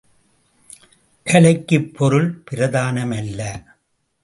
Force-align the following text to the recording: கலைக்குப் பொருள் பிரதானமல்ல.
கலைக்குப் 1.23 1.93
பொருள் 1.93 2.43
பிரதானமல்ல. 2.51 3.41